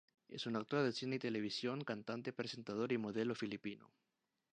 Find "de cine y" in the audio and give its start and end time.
0.81-1.19